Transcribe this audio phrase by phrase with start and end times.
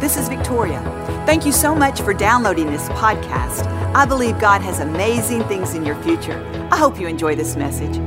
[0.00, 0.80] This is Victoria.
[1.26, 3.66] Thank you so much for downloading this podcast.
[3.96, 6.40] I believe God has amazing things in your future.
[6.70, 7.98] I hope you enjoy this message.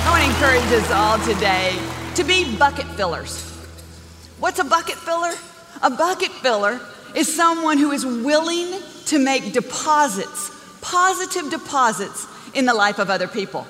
[0.00, 1.78] I want to encourage us all today
[2.16, 3.48] to be bucket fillers.
[4.40, 5.32] What's a bucket filler?
[5.80, 6.80] A bucket filler
[7.14, 10.50] is someone who is willing to make deposits,
[10.80, 13.66] positive deposits in the life of other people.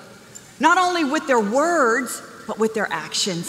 [0.60, 3.46] Not only with their words, but with their actions.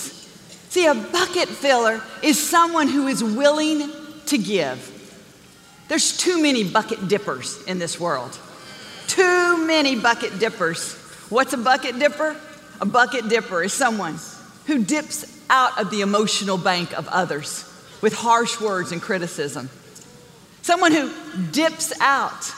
[0.69, 3.91] See, a bucket filler is someone who is willing
[4.27, 4.89] to give.
[5.87, 8.37] There's too many bucket dippers in this world.
[9.07, 10.95] Too many bucket dippers.
[11.29, 12.35] What's a bucket dipper?
[12.81, 14.17] A bucket dipper is someone
[14.65, 17.69] who dips out of the emotional bank of others
[18.01, 19.69] with harsh words and criticism.
[20.61, 21.11] Someone who
[21.51, 22.51] dips out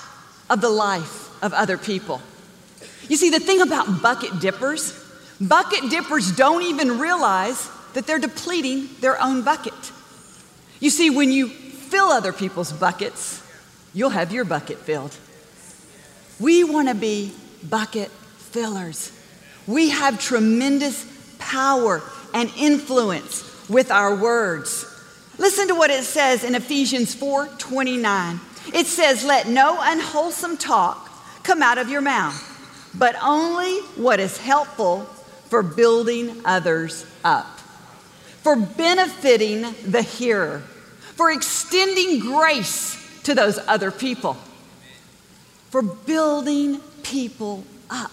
[0.49, 2.21] of the life of other people.
[3.09, 4.93] You see, the thing about bucket dippers,
[5.39, 9.73] bucket dippers don't even realize that they're depleting their own bucket.
[10.79, 13.41] You see, when you fill other people's buckets,
[13.93, 15.15] you'll have your bucket filled.
[16.39, 17.31] We want to be
[17.63, 19.11] bucket fillers.
[19.67, 21.05] We have tremendous
[21.39, 22.01] power
[22.33, 24.85] and influence with our words.
[25.37, 28.39] Listen to what it says in Ephesians 4 29.
[28.73, 31.09] It says, Let no unwholesome talk
[31.43, 32.54] come out of your mouth,
[32.97, 35.01] but only what is helpful
[35.49, 37.59] for building others up,
[38.41, 40.59] for benefiting the hearer,
[41.15, 44.33] for extending grace to those other people,
[45.69, 48.11] for building people up.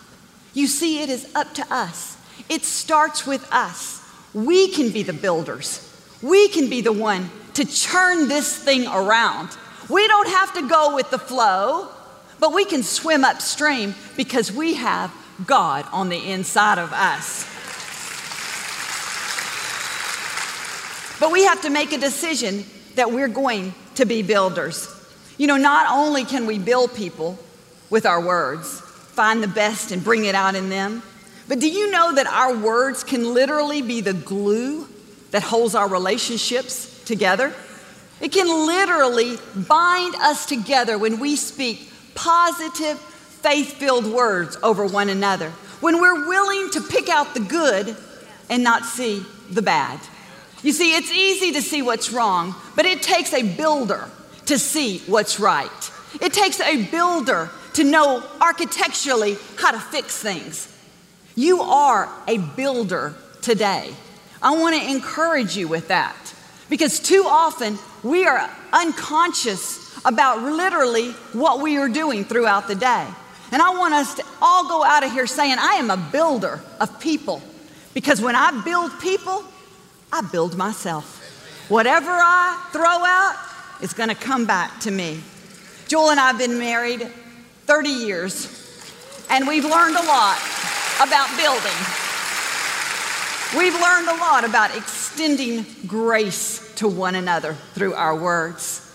[0.55, 2.17] You see, it is up to us.
[2.49, 4.01] It starts with us.
[4.35, 5.89] We can be the builders.
[6.23, 9.51] We can be the one to churn this thing around.
[9.89, 11.89] We don't have to go with the flow,
[12.43, 15.15] but we can swim upstream because we have
[15.47, 17.47] God on the inside of us.
[21.21, 22.65] But we have to make a decision
[22.97, 24.89] that we're going to be builders.
[25.39, 27.39] You know, not only can we build people
[27.91, 31.05] with our words, find the best and bring it out in them,
[31.47, 34.89] but do you know that our words can literally be the glue
[35.31, 37.55] that holds our relationships together?
[38.21, 45.09] It can literally bind us together when we speak positive, faith filled words over one
[45.09, 45.51] another.
[45.81, 47.97] When we're willing to pick out the good
[48.49, 50.01] and not see the bad.
[50.63, 54.09] You see, it's easy to see what's wrong, but it takes a builder
[54.47, 55.91] to see what's right.
[56.21, 60.69] It takes a builder to know architecturally how to fix things.
[61.35, 63.93] You are a builder today.
[64.43, 66.17] I want to encourage you with that
[66.69, 73.07] because too often we are unconscious about literally what we are doing throughout the day.
[73.53, 76.61] And I want us to all go out of here saying, I am a builder
[76.81, 77.43] of people
[77.95, 79.45] because when I build people,
[80.11, 81.19] I build myself.
[81.69, 83.37] Whatever I throw out,
[83.81, 85.21] it's going to come back to me.
[85.89, 87.03] Joel and I have been married
[87.67, 90.39] 30 years, and we've learned a lot
[91.01, 91.73] about building.
[93.57, 98.92] We've learned a lot about extending grace to one another through our words.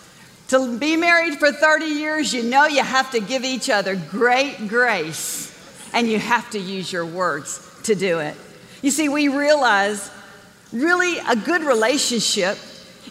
[0.49, 4.67] To be married for 30 years, you know you have to give each other great
[4.67, 5.53] grace
[5.93, 8.35] and you have to use your words to do it.
[8.81, 10.09] You see, we realize
[10.71, 12.57] really a good relationship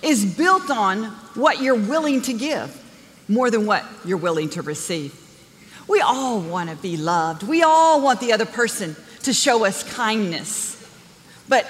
[0.03, 1.05] is built on
[1.35, 2.83] what you're willing to give
[3.29, 5.15] more than what you're willing to receive.
[5.89, 7.43] We all want to be loved.
[7.43, 10.73] We all want the other person to show us kindness.
[11.49, 11.67] But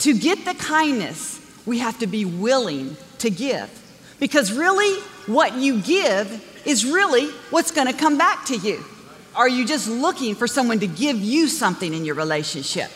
[0.00, 3.70] to get the kindness, we have to be willing to give.
[4.18, 8.84] Because really, what you give is really what's going to come back to you.
[9.34, 12.90] Are you just looking for someone to give you something in your relationship?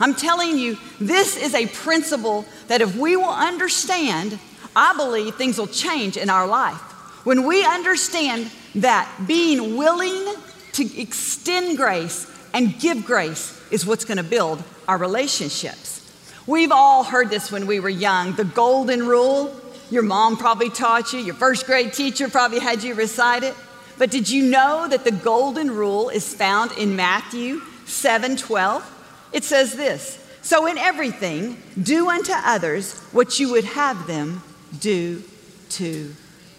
[0.00, 4.38] I'm telling you, this is a principle that if we will understand,
[4.74, 6.80] I believe things will change in our life.
[7.24, 10.34] When we understand that being willing
[10.72, 16.00] to extend grace and give grace is what's going to build our relationships.
[16.46, 19.58] We've all heard this when we were young the golden rule.
[19.90, 23.54] Your mom probably taught you, your first grade teacher probably had you recite it.
[23.98, 29.28] But did you know that the golden rule is found in Matthew 7 12?
[29.32, 34.42] It says this So in everything, do unto others what you would have them
[34.80, 35.22] do
[35.70, 36.14] to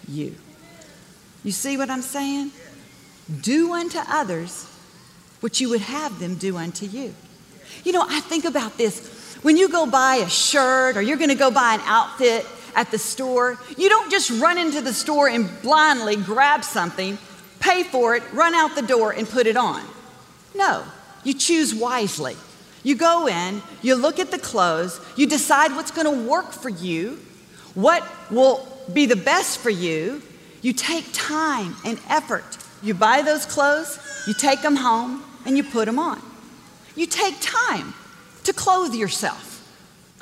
[0.08, 0.34] you.
[1.44, 2.50] You see what I'm saying?
[3.40, 4.64] Do unto others
[5.40, 7.14] what you would have them do unto you.
[7.84, 9.36] You know, I think about this.
[9.42, 12.46] When you go buy a shirt or you're going to go buy an outfit
[12.76, 17.18] at the store, you don't just run into the store and blindly grab something,
[17.58, 19.82] pay for it, run out the door, and put it on.
[20.54, 20.84] No,
[21.24, 22.36] you choose wisely.
[22.82, 26.68] You go in, you look at the clothes, you decide what's going to work for
[26.68, 27.18] you,
[27.74, 30.22] what will be the best for you.
[30.62, 32.58] You take time and effort.
[32.82, 36.20] You buy those clothes, you take them home, and you put them on.
[36.94, 37.94] You take time
[38.44, 39.54] to clothe yourself.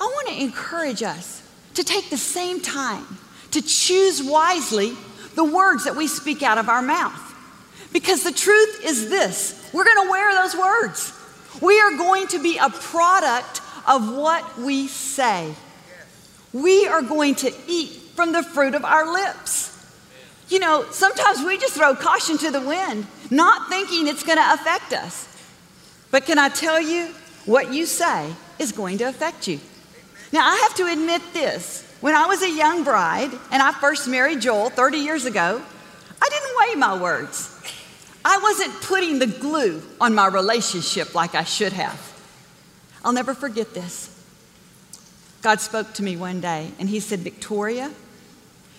[0.00, 1.43] I want to encourage us
[1.74, 3.06] to take the same time
[3.50, 4.96] to choose wisely
[5.34, 7.20] the words that we speak out of our mouth.
[7.92, 11.12] Because the truth is this we're going to wear those words.
[11.60, 15.54] We are going to be a product of what we say.
[16.52, 19.70] We are going to eat from the fruit of our lips.
[20.48, 24.52] You know, sometimes we just throw caution to the wind, not thinking it's going to
[24.52, 25.28] affect us.
[26.10, 27.12] But can I tell you,
[27.46, 29.60] what you say is going to affect you.
[30.34, 31.88] Now, I have to admit this.
[32.00, 35.62] When I was a young bride and I first married Joel 30 years ago,
[36.20, 37.56] I didn't weigh my words.
[38.24, 42.00] I wasn't putting the glue on my relationship like I should have.
[43.04, 44.10] I'll never forget this.
[45.40, 47.92] God spoke to me one day and He said, Victoria,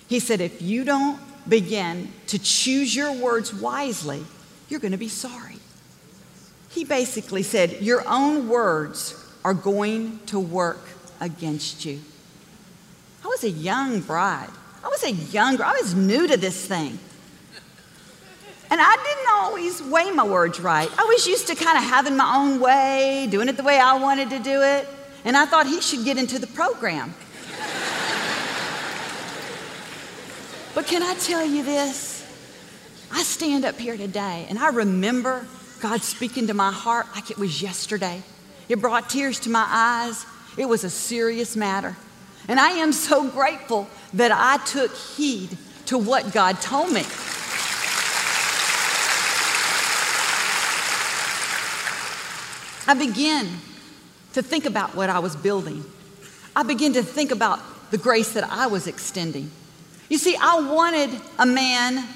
[0.09, 4.25] He said, if you don't begin to choose your words wisely,
[4.67, 5.59] you're going to be sorry.
[6.71, 10.81] He basically said, Your own words are going to work
[11.19, 12.01] against you.
[13.23, 14.49] I was a young bride.
[14.83, 16.99] I was a young, I was new to this thing.
[18.69, 20.89] And I didn't always weigh my words right.
[20.97, 23.97] I was used to kind of having my own way, doing it the way I
[23.97, 24.87] wanted to do it.
[25.23, 27.13] And I thought he should get into the program.
[30.73, 32.25] but can I tell you this?
[33.11, 35.47] I stand up here today and I remember
[35.79, 38.21] God speaking to my heart like it was yesterday.
[38.67, 40.25] It brought tears to my eyes.
[40.57, 41.95] It was a serious matter.
[42.47, 45.57] And I am so grateful that I took heed
[45.87, 47.03] to what God told me.
[52.87, 53.47] I began
[54.33, 55.83] to think about what I was building.
[56.55, 57.59] I began to think about
[57.91, 59.49] the grace that I was extending.
[60.09, 61.09] You see, I wanted
[61.39, 62.07] a man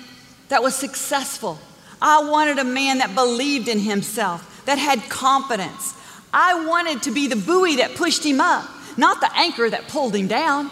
[0.50, 1.60] that was successful.
[2.02, 5.96] I wanted a man that believed in himself, that had confidence.
[6.34, 10.16] I wanted to be the buoy that pushed him up, not the anchor that pulled
[10.16, 10.72] him down.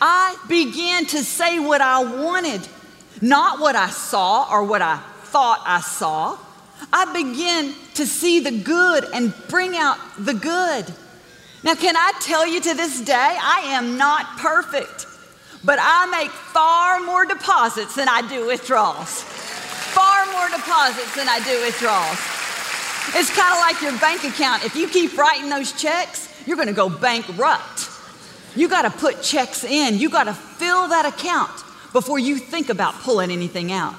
[0.00, 2.66] I began to say what I wanted,
[3.20, 6.38] not what I saw or what I thought I saw.
[6.92, 10.86] I began to see the good and bring out the good.
[11.64, 15.06] Now, can I tell you to this day, I am not perfect,
[15.64, 19.22] but I make far more deposits than I do withdrawals.
[19.22, 22.37] Far more deposits than I do withdrawals.
[23.14, 24.64] It's kind of like your bank account.
[24.64, 27.88] If you keep writing those checks, you're going to go bankrupt.
[28.54, 31.52] You got to put checks in, you got to fill that account
[31.92, 33.94] before you think about pulling anything out.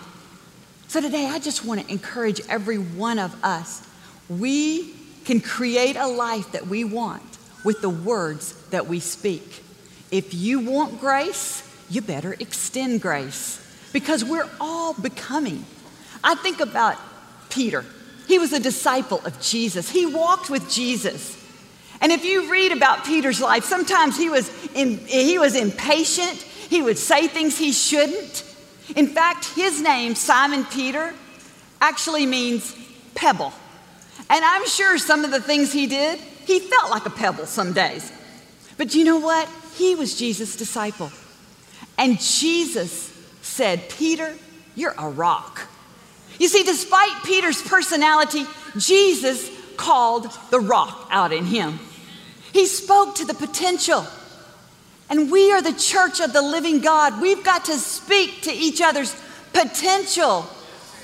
[0.87, 3.87] So today, I just want to encourage every one of us.
[4.27, 4.93] We
[5.25, 9.63] can create a life that we want with the words that we speak.
[10.11, 15.65] If you want grace, you better extend grace because we're all becoming.
[16.23, 16.97] I think about
[17.49, 17.85] Peter.
[18.29, 21.35] He was a disciple of Jesus, he walked with Jesus.
[21.99, 26.83] And if you read about Peter's life, sometimes he was, in, he was impatient, he
[26.83, 28.45] would say things he shouldn't.
[28.95, 31.11] In fact, his name, Simon Peter,
[31.81, 32.77] actually means
[33.15, 33.51] pebble.
[34.29, 37.73] And I'm sure some of the things he did, he felt like a pebble some
[37.73, 38.11] days.
[38.77, 39.49] But you know what?
[39.75, 41.11] He was Jesus' disciple.
[41.97, 44.35] And Jesus said, Peter,
[44.75, 45.67] you're a rock.
[46.39, 48.45] You see, despite Peter's personality,
[48.77, 51.79] Jesus called the rock out in him.
[52.53, 54.05] He spoke to the potential.
[55.09, 57.21] And we are the church of the living God.
[57.21, 59.15] We've got to speak to each other's
[59.53, 60.47] potential.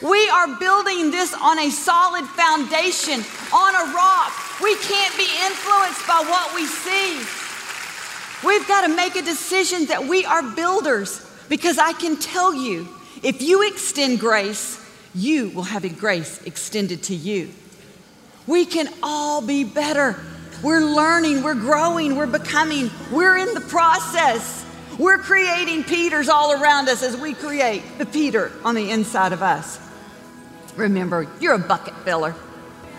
[0.01, 3.23] We are building this on a solid foundation,
[3.53, 4.31] on a rock.
[4.61, 7.17] We can't be influenced by what we see.
[8.45, 12.87] We've got to make a decision that we are builders because I can tell you
[13.23, 14.84] if you extend grace,
[15.15, 17.49] you will have a grace extended to you.
[18.45, 20.19] We can all be better.
[20.61, 24.65] We're learning, we're growing, we're becoming, we're in the process.
[24.99, 29.41] We're creating Peters all around us as we create the Peter on the inside of
[29.41, 29.79] us.
[30.75, 32.35] Remember, you're a bucket filler.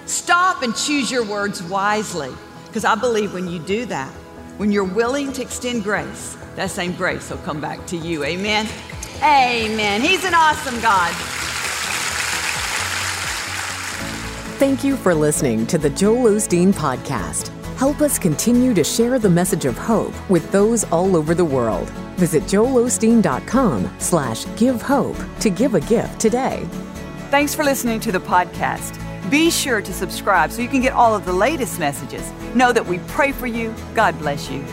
[0.07, 2.33] Stop and choose your words wisely
[2.67, 4.11] because I believe when you do that,
[4.59, 8.25] when you're willing to extend grace, that same grace will come back to you.
[8.25, 8.69] Amen.
[9.23, 10.01] Amen.
[10.01, 11.36] He's an awesome God.
[14.59, 17.49] Thank you for listening to the Joel Osteen Podcast.
[17.77, 21.91] Help us continue to share the message of hope with those all over the world.
[22.17, 26.67] Visit joelosteen.com slash give hope to give a gift today.
[27.31, 28.99] Thanks for listening to the podcast.
[29.31, 32.33] Be sure to subscribe so you can get all of the latest messages.
[32.55, 33.75] Know that we pray for you.
[33.95, 34.65] God bless you.